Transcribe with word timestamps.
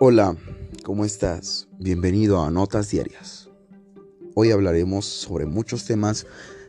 Hola, 0.00 0.36
¿cómo 0.84 1.04
estás? 1.04 1.66
Bienvenido 1.80 2.40
a 2.40 2.52
Notas 2.52 2.88
Diarias. 2.88 3.50
Hoy 4.36 4.52
hablaremos 4.52 5.04
sobre 5.06 5.44
muchos 5.44 5.86
temas 5.86 6.24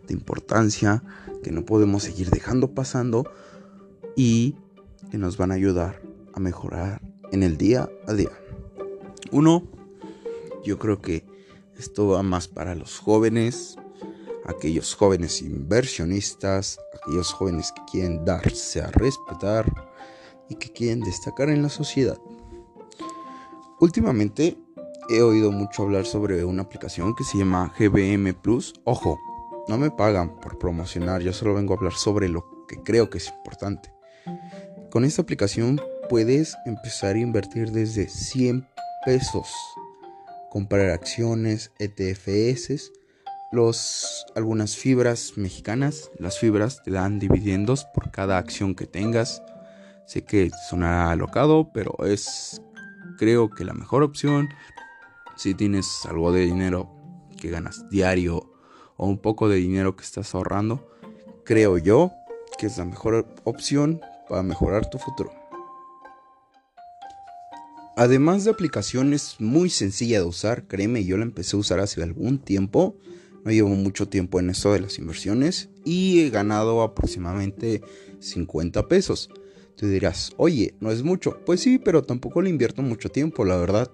de 0.07 0.15
importancia 0.15 1.03
que 1.43 1.51
no 1.51 1.63
podemos 1.63 2.01
seguir 2.01 2.31
dejando 2.31 2.73
pasando 2.73 3.31
y 4.15 4.55
que 5.11 5.19
nos 5.19 5.37
van 5.37 5.51
a 5.51 5.53
ayudar 5.53 6.01
a 6.33 6.39
mejorar 6.39 7.03
en 7.31 7.43
el 7.43 7.57
día 7.57 7.87
a 8.07 8.13
día. 8.13 8.31
Uno, 9.31 9.61
yo 10.65 10.79
creo 10.79 10.99
que 10.99 11.23
esto 11.77 12.07
va 12.07 12.23
más 12.23 12.47
para 12.47 12.73
los 12.73 12.97
jóvenes, 12.97 13.75
aquellos 14.43 14.95
jóvenes 14.95 15.43
inversionistas, 15.43 16.79
aquellos 16.99 17.31
jóvenes 17.31 17.73
que 17.73 17.83
quieren 17.91 18.25
darse 18.25 18.81
a 18.81 18.87
respetar 18.87 19.71
y 20.49 20.55
que 20.55 20.73
quieren 20.73 21.01
destacar 21.01 21.49
en 21.49 21.61
la 21.61 21.69
sociedad. 21.69 22.17
Últimamente 23.79 24.57
he 25.09 25.21
oído 25.21 25.53
mucho 25.53 25.83
hablar 25.83 26.05
sobre 26.05 26.43
una 26.43 26.63
aplicación 26.63 27.15
que 27.15 27.23
se 27.23 27.37
llama 27.37 27.73
GBM 27.79 28.33
Plus. 28.33 28.73
Ojo, 28.83 29.17
no 29.69 29.77
me 29.77 29.89
pagan 29.89 30.37
por 30.41 30.59
promocionar, 30.59 31.21
yo 31.21 31.31
solo 31.31 31.53
vengo 31.53 31.73
a 31.73 31.77
hablar 31.77 31.93
sobre 31.93 32.27
lo 32.27 32.65
que 32.67 32.83
creo 32.83 33.09
que 33.09 33.19
es 33.19 33.29
importante. 33.29 33.93
Con 34.91 35.05
esta 35.05 35.21
aplicación 35.21 35.81
puedes 36.09 36.57
empezar 36.65 37.15
a 37.15 37.19
invertir 37.19 37.71
desde 37.71 38.09
100 38.09 38.67
pesos, 39.05 39.47
comprar 40.49 40.89
acciones, 40.89 41.71
ETFs, 41.79 42.91
los, 43.53 44.25
algunas 44.35 44.75
fibras 44.75 45.33
mexicanas. 45.37 46.11
Las 46.19 46.37
fibras 46.37 46.83
te 46.83 46.91
dan 46.91 47.17
dividendos 47.17 47.85
por 47.85 48.11
cada 48.11 48.37
acción 48.37 48.75
que 48.75 48.87
tengas. 48.87 49.41
Sé 50.05 50.23
que 50.23 50.51
sonará 50.69 51.11
alocado, 51.11 51.71
pero 51.71 51.95
es 52.05 52.61
creo 53.19 53.49
que 53.49 53.65
la 53.65 53.73
mejor 53.73 54.01
opción 54.01 54.47
si 55.35 55.53
tienes 55.53 56.05
algo 56.05 56.31
de 56.31 56.45
dinero 56.45 56.89
que 57.37 57.49
ganas 57.49 57.89
diario 57.89 58.49
o 58.95 59.07
un 59.07 59.17
poco 59.17 59.49
de 59.49 59.57
dinero 59.57 59.95
que 59.95 60.03
estás 60.03 60.33
ahorrando, 60.33 60.89
creo 61.43 61.77
yo 61.77 62.11
que 62.57 62.67
es 62.67 62.77
la 62.77 62.85
mejor 62.85 63.27
opción 63.43 64.01
para 64.27 64.41
mejorar 64.41 64.89
tu 64.89 64.97
futuro. 64.97 65.31
Además 67.95 68.45
de 68.45 68.51
aplicaciones 68.51 69.35
muy 69.39 69.69
sencilla 69.69 70.19
de 70.19 70.25
usar, 70.25 70.67
créeme, 70.67 71.03
yo 71.03 71.17
la 71.17 71.23
empecé 71.23 71.57
a 71.57 71.59
usar 71.59 71.79
hace 71.79 72.01
algún 72.01 72.39
tiempo 72.39 72.95
no 73.43 73.51
llevo 73.51 73.69
mucho 73.69 74.07
tiempo 74.07 74.39
en 74.39 74.49
esto 74.49 74.73
de 74.73 74.81
las 74.81 74.97
inversiones 74.99 75.69
y 75.85 76.21
he 76.21 76.29
ganado 76.29 76.81
aproximadamente 76.81 77.81
50 78.19 78.87
pesos. 78.87 79.29
Tú 79.79 79.87
dirás, 79.87 80.33
oye, 80.35 80.75
no 80.81 80.91
es 80.91 81.03
mucho. 81.03 81.39
Pues 81.45 81.61
sí, 81.61 81.79
pero 81.79 82.03
tampoco 82.03 82.41
le 82.41 82.49
invierto 82.49 82.81
mucho 82.81 83.07
tiempo, 83.07 83.45
la 83.45 83.55
verdad. 83.55 83.89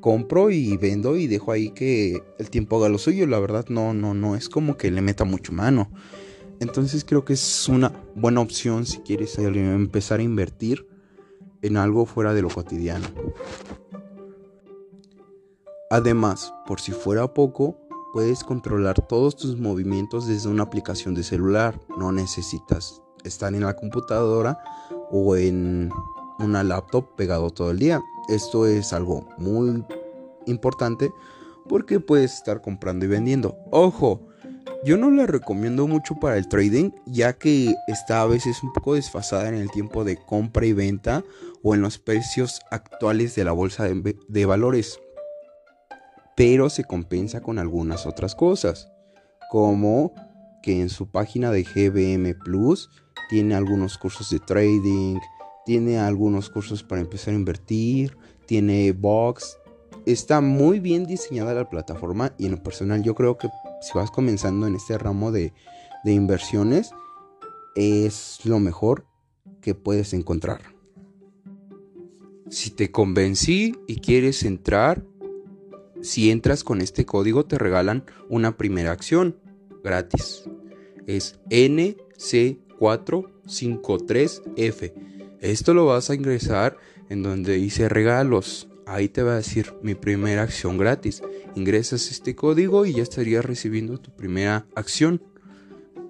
Compro 0.00 0.50
y 0.50 0.76
vendo 0.76 1.16
y 1.16 1.28
dejo 1.28 1.52
ahí 1.52 1.70
que 1.70 2.20
el 2.40 2.50
tiempo 2.50 2.78
haga 2.78 2.88
lo 2.88 2.98
suyo. 2.98 3.24
La 3.28 3.38
verdad, 3.38 3.66
no, 3.68 3.94
no, 3.94 4.12
no 4.12 4.34
es 4.34 4.48
como 4.48 4.76
que 4.76 4.90
le 4.90 5.02
meta 5.02 5.24
mucho 5.24 5.52
mano. 5.52 5.88
Entonces 6.58 7.04
creo 7.04 7.24
que 7.24 7.34
es 7.34 7.68
una 7.68 7.92
buena 8.16 8.40
opción 8.40 8.86
si 8.86 8.98
quieres 8.98 9.38
empezar 9.38 10.18
a 10.18 10.24
invertir 10.24 10.84
en 11.62 11.76
algo 11.76 12.06
fuera 12.06 12.34
de 12.34 12.42
lo 12.42 12.48
cotidiano. 12.48 13.06
Además, 15.90 16.52
por 16.66 16.80
si 16.80 16.90
fuera 16.90 17.32
poco, 17.32 17.78
puedes 18.12 18.42
controlar 18.42 19.06
todos 19.06 19.36
tus 19.36 19.56
movimientos 19.60 20.26
desde 20.26 20.48
una 20.48 20.64
aplicación 20.64 21.14
de 21.14 21.22
celular. 21.22 21.80
No 21.98 22.10
necesitas 22.10 23.00
estar 23.22 23.54
en 23.54 23.62
la 23.62 23.74
computadora 23.74 24.58
o 25.16 25.36
en 25.36 25.90
una 26.40 26.64
laptop 26.64 27.14
pegado 27.14 27.50
todo 27.50 27.70
el 27.70 27.78
día. 27.78 28.02
Esto 28.28 28.66
es 28.66 28.92
algo 28.92 29.28
muy 29.38 29.84
importante 30.46 31.12
porque 31.68 32.00
puedes 32.00 32.34
estar 32.34 32.60
comprando 32.60 33.04
y 33.04 33.08
vendiendo. 33.08 33.56
Ojo, 33.70 34.26
yo 34.84 34.96
no 34.96 35.10
la 35.12 35.26
recomiendo 35.26 35.86
mucho 35.86 36.16
para 36.16 36.36
el 36.36 36.48
trading 36.48 36.90
ya 37.06 37.34
que 37.34 37.74
está 37.86 38.22
a 38.22 38.26
veces 38.26 38.62
un 38.64 38.72
poco 38.72 38.94
desfasada 38.94 39.48
en 39.48 39.54
el 39.54 39.70
tiempo 39.70 40.02
de 40.02 40.16
compra 40.16 40.66
y 40.66 40.72
venta 40.72 41.22
o 41.62 41.74
en 41.74 41.80
los 41.80 41.98
precios 41.98 42.60
actuales 42.72 43.36
de 43.36 43.44
la 43.44 43.52
bolsa 43.52 43.84
de, 43.84 44.16
de 44.28 44.46
valores 44.46 44.98
pero 46.36 46.68
se 46.68 46.84
compensa 46.84 47.40
con 47.40 47.58
algunas 47.58 48.06
otras 48.06 48.34
cosas, 48.34 48.90
como 49.50 50.12
que 50.62 50.80
en 50.80 50.88
su 50.88 51.10
página 51.10 51.50
de 51.50 51.62
GBM 51.62 52.34
Plus 52.38 52.90
tiene 53.28 53.54
algunos 53.54 53.98
cursos 53.98 54.30
de 54.30 54.40
trading, 54.40 55.18
tiene 55.64 55.98
algunos 55.98 56.50
cursos 56.50 56.82
para 56.82 57.00
empezar 57.00 57.32
a 57.34 57.36
invertir, 57.36 58.16
tiene 58.46 58.92
box. 58.92 59.58
Está 60.06 60.40
muy 60.40 60.80
bien 60.80 61.06
diseñada 61.06 61.54
la 61.54 61.68
plataforma 61.70 62.34
y 62.38 62.46
en 62.46 62.52
lo 62.52 62.62
personal 62.62 63.02
yo 63.02 63.14
creo 63.14 63.38
que 63.38 63.48
si 63.80 63.92
vas 63.94 64.10
comenzando 64.10 64.66
en 64.66 64.74
este 64.74 64.98
ramo 64.98 65.32
de, 65.32 65.52
de 66.04 66.12
inversiones 66.12 66.90
es 67.74 68.40
lo 68.44 68.58
mejor 68.58 69.06
que 69.60 69.74
puedes 69.74 70.12
encontrar. 70.12 70.60
Si 72.50 72.70
te 72.70 72.90
convencí 72.90 73.74
y 73.86 73.96
quieres 73.96 74.44
entrar, 74.44 75.02
si 76.02 76.30
entras 76.30 76.62
con 76.62 76.82
este 76.82 77.06
código 77.06 77.46
te 77.46 77.58
regalan 77.58 78.04
una 78.28 78.58
primera 78.58 78.92
acción 78.92 79.38
gratis. 79.82 80.44
Es 81.06 81.40
NC453F. 82.78 84.92
Esto 85.40 85.74
lo 85.74 85.86
vas 85.86 86.10
a 86.10 86.14
ingresar 86.14 86.76
en 87.08 87.22
donde 87.22 87.54
dice 87.54 87.88
regalos. 87.88 88.68
Ahí 88.86 89.08
te 89.08 89.22
va 89.22 89.32
a 89.32 89.36
decir 89.36 89.72
mi 89.82 89.94
primera 89.94 90.42
acción 90.42 90.76
gratis. 90.78 91.22
Ingresas 91.54 92.10
este 92.10 92.34
código 92.34 92.86
y 92.86 92.94
ya 92.94 93.02
estarías 93.02 93.44
recibiendo 93.44 93.98
tu 93.98 94.10
primera 94.10 94.66
acción, 94.74 95.22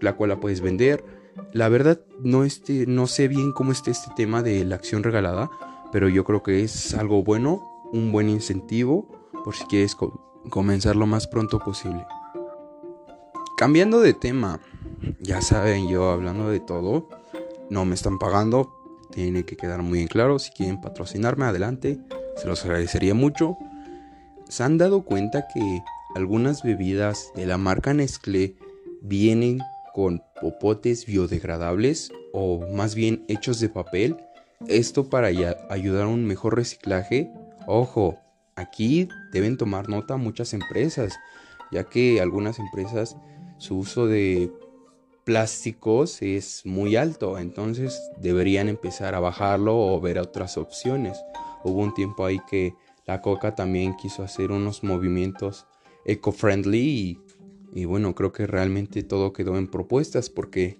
la 0.01 0.15
cual 0.15 0.31
la 0.31 0.41
puedes 0.41 0.61
vender. 0.61 1.05
La 1.53 1.69
verdad 1.69 2.01
no, 2.21 2.45
este, 2.45 2.87
no 2.87 3.07
sé 3.07 3.29
bien 3.29 3.53
cómo 3.53 3.73
está 3.73 3.91
este 3.91 4.11
tema 4.17 4.43
de 4.43 4.65
la 4.65 4.77
acción 4.77 5.03
regalada, 5.03 5.51
pero 5.93 6.09
yo 6.09 6.25
creo 6.25 6.43
que 6.43 6.63
es 6.63 6.95
algo 6.95 7.23
bueno, 7.23 7.63
un 7.93 8.13
buen 8.13 8.29
incentivo 8.29 9.09
por 9.45 9.55
si 9.55 9.65
quieres 9.65 9.97
comenzar 10.51 10.97
lo 10.97 11.07
más 11.07 11.27
pronto 11.27 11.59
posible. 11.59 12.07
Cambiando 13.57 14.01
de 14.01 14.15
tema, 14.15 14.61
ya 15.21 15.41
saben, 15.41 15.89
yo 15.89 16.11
hablando 16.11 16.49
de 16.49 16.61
todo, 16.61 17.09
no 17.71 17.85
me 17.85 17.95
están 17.95 18.19
pagando, 18.19 18.73
tiene 19.13 19.45
que 19.45 19.57
quedar 19.57 19.83
muy 19.83 20.01
en 20.01 20.09
claro, 20.09 20.39
si 20.39 20.51
quieren 20.51 20.81
patrocinarme, 20.81 21.45
adelante, 21.45 21.99
se 22.37 22.47
los 22.47 22.65
agradecería 22.65 23.15
mucho. 23.15 23.57
¿Se 24.49 24.63
han 24.63 24.79
dado 24.79 25.03
cuenta 25.03 25.47
que 25.53 25.83
algunas 26.15 26.63
bebidas 26.63 27.33
de 27.35 27.47
la 27.47 27.59
marca 27.59 27.95
Nestlé 27.95 28.57
vienen 29.01 29.61
con 29.95 30.23
popotes 30.41 31.07
biodegradables 31.07 32.13
o 32.33 32.67
más 32.73 32.95
bien 32.95 33.25
hechos 33.29 33.61
de 33.61 33.69
papel? 33.69 34.17
Esto 34.69 35.09
para 35.09 35.29
ayudar 35.71 36.05
a 36.05 36.09
un 36.09 36.25
mejor 36.25 36.57
reciclaje. 36.57 37.31
Ojo, 37.67 38.19
Aquí 38.57 39.09
deben 39.33 39.57
tomar 39.57 39.89
nota 39.89 40.17
muchas 40.17 40.55
empresas, 40.55 41.19
ya 41.73 41.85
que 41.85 42.21
algunas 42.21 42.59
empresas 42.59 43.17
su 43.59 43.79
uso 43.79 44.07
de 44.07 44.53
plásticos 45.25 46.21
es 46.23 46.65
muy 46.65 46.97
alto, 46.97 47.39
entonces 47.39 48.11
deberían 48.21 48.69
empezar 48.69 49.15
a 49.15 49.21
bajarlo 49.21 49.77
o 49.77 50.01
ver 50.01 50.19
otras 50.19 50.59
opciones. 50.59 51.19
Hubo 51.65 51.81
un 51.81 51.95
tiempo 51.95 52.27
ahí 52.27 52.41
que 52.49 52.75
la 53.07 53.21
Coca 53.23 53.55
también 53.55 53.97
quiso 53.97 54.23
hacer 54.23 54.53
unos 54.53 54.85
movimientos 54.85 55.67
eco-friendly 56.05 57.19
y, 57.75 57.85
bueno, 57.87 58.15
creo 58.15 58.33
que 58.33 58.47
realmente 58.47 59.03
todo 59.03 59.33
quedó 59.33 59.57
en 59.57 59.69
propuestas 59.69 60.31
porque 60.31 60.79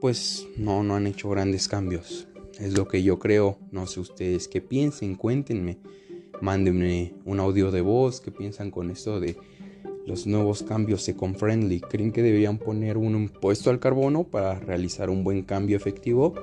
pues 0.00 0.46
no, 0.56 0.82
no 0.82 0.96
han 0.96 1.06
hecho 1.06 1.30
grandes 1.30 1.68
cambios. 1.68 2.28
Es 2.60 2.76
lo 2.76 2.86
que 2.86 3.02
yo 3.02 3.18
creo, 3.18 3.58
no 3.70 3.86
sé 3.86 4.00
ustedes 4.00 4.48
qué 4.48 4.60
piensen, 4.60 5.14
cuéntenme. 5.14 5.78
Mándenme 6.40 7.14
un 7.24 7.40
audio 7.40 7.70
de 7.70 7.80
voz. 7.80 8.20
¿Qué 8.20 8.30
piensan 8.30 8.70
con 8.70 8.90
esto 8.90 9.18
de 9.20 9.36
los 10.06 10.26
nuevos 10.26 10.62
cambios 10.62 11.08
eco-friendly? 11.08 11.80
¿Creen 11.80 12.12
que 12.12 12.22
deberían 12.22 12.58
poner 12.58 12.96
un 12.96 13.14
impuesto 13.14 13.70
al 13.70 13.78
carbono 13.78 14.24
para 14.24 14.58
realizar 14.58 15.10
un 15.10 15.24
buen 15.24 15.42
cambio 15.42 15.76
efectivo? 15.76 16.34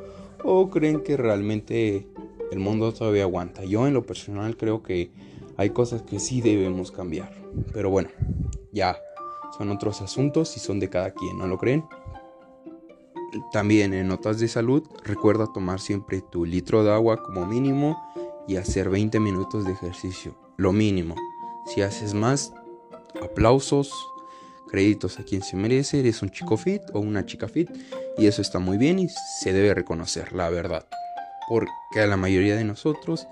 ¿O 0.44 0.70
creen 0.70 1.02
que 1.02 1.18
realmente 1.18 2.08
el 2.52 2.60
mundo 2.60 2.92
todavía 2.94 3.24
aguanta? 3.24 3.64
Yo 3.64 3.88
en 3.88 3.94
lo 3.94 4.04
personal 4.04 4.58
creo 4.58 4.82
que 4.82 5.12
hay 5.58 5.70
cosas 5.70 6.02
que 6.02 6.20
sí 6.20 6.42
debemos 6.42 6.92
cambiar. 6.92 7.32
Pero 7.74 7.90
bueno, 7.90 8.10
ya 8.72 8.98
son 9.58 9.70
otros 9.70 10.02
asuntos 10.02 10.56
y 10.58 10.60
son 10.60 10.80
de 10.80 10.90
cada 10.90 11.12
quien, 11.12 11.38
¿no 11.38 11.48
lo 11.48 11.58
creen? 11.58 11.86
También 13.52 13.94
en 13.94 14.08
notas 14.08 14.40
de 14.40 14.48
salud, 14.48 14.84
recuerda 15.04 15.52
tomar 15.54 15.80
siempre 15.80 16.22
tu 16.22 16.46
litro 16.46 16.84
de 16.84 16.92
agua 16.92 17.24
como 17.24 17.46
mínimo 17.46 17.98
y 18.48 18.58
hacer 18.58 18.90
20 18.90 19.20
minutos 19.20 19.66
de 19.66 19.72
ejercicio, 19.72 20.36
lo 20.58 20.74
mínimo. 20.74 21.16
Si 21.66 21.82
haces 21.82 22.14
más, 22.14 22.54
aplausos, 23.22 23.92
créditos 24.70 25.20
a 25.20 25.24
quien 25.24 25.42
se 25.42 25.58
merece, 25.58 26.00
eres 26.00 26.22
un 26.22 26.30
chico 26.30 26.58
fit 26.58 26.82
o 26.94 27.00
una 27.00 27.26
chica 27.26 27.48
fit 27.48 27.70
y 28.18 28.28
eso 28.28 28.42
está 28.42 28.60
muy 28.60 28.78
bien 28.78 29.00
y 29.00 29.10
se 29.42 29.54
debe 29.54 29.74
reconocer, 29.74 30.34
la 30.34 30.50
verdad. 30.50 30.88
Porque 31.50 32.02
a 32.02 32.08
la 32.08 32.18
mayoría 32.18 32.56
de 32.56 32.64
nosotros 32.64 33.28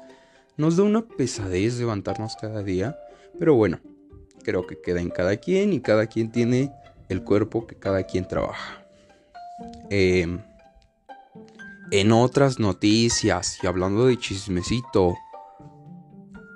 nos 0.57 0.75
da 0.75 0.83
una 0.83 1.01
pesadez 1.01 1.79
levantarnos 1.79 2.35
cada 2.35 2.61
día, 2.61 2.97
pero 3.39 3.55
bueno, 3.55 3.79
creo 4.43 4.67
que 4.67 4.81
queda 4.81 4.99
en 4.99 5.09
cada 5.09 5.37
quien 5.37 5.71
y 5.71 5.79
cada 5.79 6.07
quien 6.07 6.31
tiene 6.31 6.71
el 7.07 7.23
cuerpo 7.23 7.65
que 7.65 7.75
cada 7.75 8.03
quien 8.03 8.27
trabaja. 8.27 8.85
Em, 9.89 10.41
en 11.91 12.11
otras 12.11 12.59
noticias 12.59 13.57
y 13.63 13.67
hablando 13.67 14.05
de 14.05 14.17
chismecito, 14.17 15.15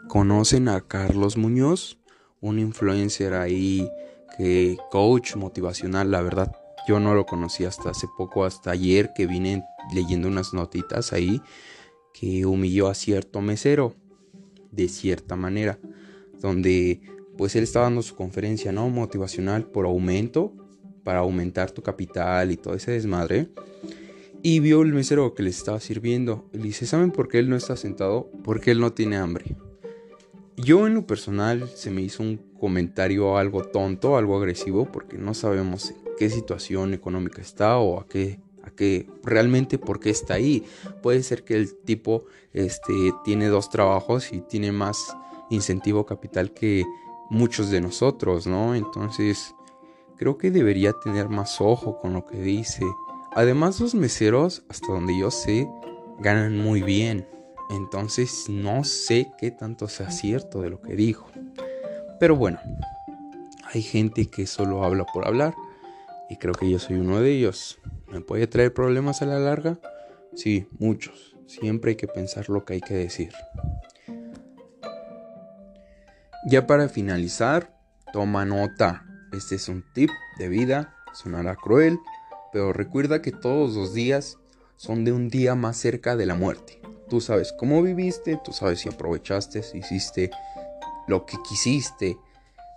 ¿conocen 0.07 0.67
a 0.67 0.81
Carlos 0.81 1.37
Muñoz? 1.37 1.97
Un 2.43 2.59
influencer 2.59 3.33
ahí 3.33 3.89
que 4.37 4.77
coach 4.91 5.35
motivacional, 5.37 6.11
la 6.11 6.21
verdad 6.21 6.51
yo 6.85 6.99
no 6.99 7.13
lo 7.13 7.25
conocí 7.25 7.63
hasta 7.63 7.91
hace 7.91 8.07
poco, 8.17 8.43
hasta 8.43 8.71
ayer 8.71 9.13
que 9.15 9.27
vine 9.27 9.63
leyendo 9.93 10.27
unas 10.27 10.53
notitas 10.53 11.13
ahí 11.13 11.41
que 12.13 12.45
humilló 12.45 12.89
a 12.89 12.93
cierto 12.93 13.39
mesero 13.39 13.95
de 14.71 14.89
cierta 14.89 15.37
manera, 15.37 15.79
donde 16.41 17.01
pues 17.37 17.55
él 17.55 17.63
estaba 17.63 17.85
dando 17.85 18.01
su 18.01 18.15
conferencia, 18.15 18.71
¿no? 18.71 18.89
Motivacional 18.89 19.65
por 19.65 19.85
aumento, 19.85 20.53
para 21.03 21.19
aumentar 21.19 21.71
tu 21.71 21.81
capital 21.81 22.51
y 22.51 22.57
todo 22.57 22.73
ese 22.73 22.91
desmadre. 22.91 23.49
Y 24.41 24.59
vio 24.59 24.81
el 24.81 24.93
mesero 24.93 25.33
que 25.33 25.43
le 25.43 25.49
estaba 25.49 25.79
sirviendo. 25.79 26.49
Le 26.51 26.63
dice, 26.63 26.85
¿saben 26.85 27.11
por 27.11 27.29
qué 27.29 27.39
él 27.39 27.49
no 27.49 27.55
está 27.55 27.77
sentado? 27.77 28.29
Porque 28.43 28.71
él 28.71 28.81
no 28.81 28.91
tiene 28.91 29.15
hambre. 29.15 29.55
Yo 30.57 30.85
en 30.85 30.93
lo 30.93 31.07
personal 31.07 31.67
se 31.69 31.89
me 31.89 32.01
hizo 32.01 32.21
un 32.21 32.37
comentario 32.59 33.37
algo 33.37 33.63
tonto, 33.63 34.17
algo 34.17 34.37
agresivo, 34.37 34.91
porque 34.91 35.17
no 35.17 35.33
sabemos 35.33 35.89
en 35.89 35.97
qué 36.17 36.29
situación 36.29 36.93
económica 36.93 37.41
está 37.41 37.77
o 37.79 37.99
a 37.99 38.07
qué, 38.07 38.39
a 38.63 38.69
qué 38.69 39.09
realmente 39.23 39.79
por 39.79 39.99
qué 39.99 40.11
está 40.11 40.35
ahí. 40.35 40.63
Puede 41.01 41.23
ser 41.23 41.43
que 41.43 41.55
el 41.55 41.75
tipo 41.75 42.25
este, 42.53 42.93
tiene 43.23 43.47
dos 43.47 43.69
trabajos 43.69 44.31
y 44.31 44.41
tiene 44.41 44.71
más 44.71 45.17
incentivo 45.49 46.05
capital 46.05 46.53
que 46.53 46.83
muchos 47.29 47.71
de 47.71 47.81
nosotros, 47.81 48.45
¿no? 48.45 48.75
Entonces, 48.75 49.55
creo 50.17 50.37
que 50.37 50.51
debería 50.51 50.93
tener 51.03 51.29
más 51.29 51.59
ojo 51.61 51.97
con 51.97 52.13
lo 52.13 52.25
que 52.25 52.37
dice. 52.37 52.85
Además, 53.35 53.79
los 53.79 53.95
meseros, 53.95 54.63
hasta 54.69 54.93
donde 54.93 55.17
yo 55.17 55.31
sé, 55.31 55.67
ganan 56.19 56.57
muy 56.59 56.83
bien. 56.83 57.27
Entonces, 57.69 58.45
no 58.49 58.83
sé 58.83 59.31
qué 59.37 59.51
tanto 59.51 59.87
sea 59.87 60.11
cierto 60.11 60.61
de 60.61 60.69
lo 60.69 60.81
que 60.81 60.95
dijo. 60.95 61.27
Pero 62.19 62.35
bueno, 62.35 62.59
hay 63.73 63.81
gente 63.81 64.27
que 64.27 64.45
solo 64.45 64.83
habla 64.83 65.05
por 65.05 65.27
hablar. 65.27 65.55
Y 66.29 66.37
creo 66.37 66.53
que 66.53 66.69
yo 66.69 66.79
soy 66.79 66.97
uno 66.97 67.19
de 67.19 67.31
ellos. 67.31 67.79
¿Me 68.07 68.21
puede 68.21 68.47
traer 68.47 68.73
problemas 68.73 69.21
a 69.21 69.25
la 69.25 69.39
larga? 69.39 69.79
Sí, 70.35 70.67
muchos. 70.79 71.35
Siempre 71.47 71.91
hay 71.91 71.95
que 71.95 72.07
pensar 72.07 72.49
lo 72.49 72.65
que 72.65 72.73
hay 72.73 72.81
que 72.81 72.95
decir. 72.95 73.33
Ya 76.45 76.67
para 76.67 76.89
finalizar, 76.89 77.73
toma 78.11 78.45
nota. 78.45 79.05
Este 79.31 79.55
es 79.55 79.69
un 79.69 79.83
tip 79.93 80.09
de 80.37 80.49
vida, 80.49 80.95
sonará 81.13 81.55
cruel, 81.55 81.99
pero 82.51 82.73
recuerda 82.73 83.21
que 83.21 83.31
todos 83.31 83.75
los 83.75 83.93
días 83.93 84.37
son 84.75 85.05
de 85.05 85.11
un 85.11 85.29
día 85.29 85.55
más 85.55 85.77
cerca 85.77 86.15
de 86.15 86.25
la 86.25 86.35
muerte. 86.35 86.82
Tú 87.09 87.21
sabes 87.21 87.53
cómo 87.53 87.81
viviste, 87.81 88.39
tú 88.43 88.53
sabes 88.53 88.79
si 88.79 88.89
aprovechaste, 88.89 89.63
si 89.63 89.79
hiciste 89.79 90.31
lo 91.07 91.25
que 91.25 91.37
quisiste, 91.47 92.17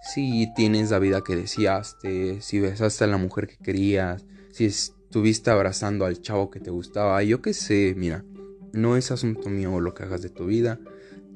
si 0.03 0.53
tienes 0.55 0.91
la 0.91 0.99
vida 0.99 1.23
que 1.23 1.37
deseaste, 1.37 2.41
si 2.41 2.61
besaste 2.61 3.05
a 3.05 3.09
la 3.09 3.19
mujer 3.19 3.47
que 3.47 3.57
querías, 3.57 4.25
si 4.51 4.67
estuviste 4.67 5.51
abrazando 5.51 6.05
al 6.05 6.21
chavo 6.21 6.51
que 6.51 6.61
te 6.61 6.71
gustaba, 6.71 7.23
yo 7.23 7.43
qué 7.43 7.55
sé, 7.55 7.95
mira, 7.97 8.25
no 8.73 8.97
es 8.97 9.11
asunto 9.11 9.49
mío 9.49 9.81
lo 9.81 9.95
que 9.95 10.05
hagas 10.05 10.23
de 10.23 10.31
tu 10.31 10.47
vida, 10.47 10.79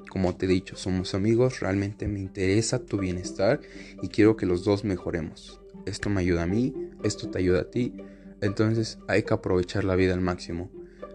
como 0.08 0.36
te 0.36 0.46
he 0.46 0.48
dicho, 0.48 0.76
somos 0.76 1.14
amigos, 1.14 1.60
realmente 1.60 2.08
me 2.08 2.20
interesa 2.20 2.84
tu 2.84 2.98
bienestar 2.98 3.60
y 4.02 4.08
quiero 4.08 4.36
que 4.36 4.46
los 4.46 4.64
dos 4.64 4.84
mejoremos. 4.84 5.60
Esto 5.86 6.10
me 6.10 6.20
ayuda 6.20 6.42
a 6.42 6.46
mí, 6.46 6.74
esto 7.02 7.30
te 7.30 7.38
ayuda 7.38 7.60
a 7.60 7.70
ti, 7.70 7.94
entonces 8.40 8.98
hay 9.06 9.22
que 9.22 9.34
aprovechar 9.34 9.84
la 9.84 9.96
vida 9.96 10.12
al 10.12 10.20
máximo. 10.20 10.70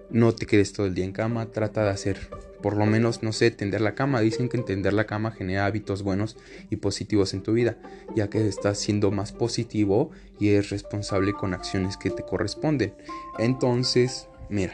No 0.10 0.34
te 0.34 0.46
quedes 0.46 0.74
todo 0.74 0.86
el 0.86 0.94
día 0.94 1.06
en 1.06 1.12
cama, 1.12 1.48
trata 1.48 1.84
de 1.84 1.90
hacer 1.90 2.30
por 2.66 2.78
lo 2.78 2.88
menos, 2.88 3.22
no 3.22 3.31
sé, 3.31 3.52
tender 3.52 3.81
la 3.81 3.94
cama. 3.94 4.22
Dicen 4.22 4.50
que 4.50 4.57
tender 4.57 4.94
la 4.94 5.06
cama 5.06 5.30
genera 5.30 5.68
hábitos 5.68 6.02
buenos 6.02 6.36
y 6.72 6.78
positivos 6.78 7.36
en 7.36 7.44
tu 7.44 7.54
vida, 7.54 7.78
ya 8.16 8.28
que 8.28 8.48
estás 8.48 8.80
siendo 8.80 9.12
más 9.12 9.34
positivo 9.34 10.10
y 10.40 10.50
eres 10.50 10.72
responsable 10.72 11.34
con 11.34 11.54
acciones 11.54 11.96
que 11.96 12.10
te 12.10 12.24
corresponden. 12.24 12.96
Entonces, 13.38 14.30
mira, 14.50 14.74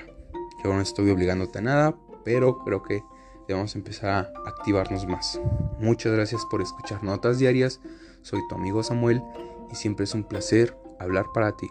yo 0.64 0.74
no 0.74 0.80
estoy 0.80 1.10
obligándote 1.10 1.60
a 1.60 1.64
nada, 1.64 1.96
pero 2.24 2.60
creo 2.64 2.82
que 2.82 3.04
debemos 3.48 3.76
empezar 3.76 4.10
a 4.10 4.20
activarnos 4.48 5.06
más. 5.06 5.42
Muchas 5.80 6.14
gracias 6.14 6.46
por 6.50 6.62
escuchar 6.62 7.04
Notas 7.04 7.40
Diarias. 7.40 7.82
Soy 8.22 8.40
tu 8.48 8.56
amigo 8.56 8.84
Samuel 8.84 9.22
y 9.70 9.76
siempre 9.76 10.06
es 10.06 10.14
un 10.14 10.24
placer 10.24 10.78
hablar 10.98 11.26
para 11.34 11.58
ti. 11.58 11.68